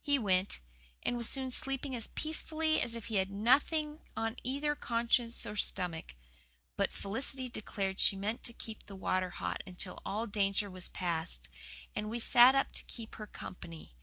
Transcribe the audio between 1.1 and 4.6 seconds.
was soon sleeping as peacefully as if he had nothing on